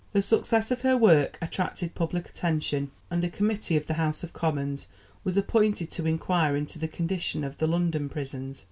[0.13, 4.33] The success of her work attracted public attention, and a Committee of the House of
[4.33, 4.87] Commons
[5.23, 8.59] was appointed to inquire into the condition of the London prisons.